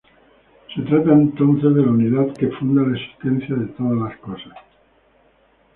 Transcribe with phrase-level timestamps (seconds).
[0.75, 4.57] Se trata entonces de la Unidad que funda la existencia de todas las cosas.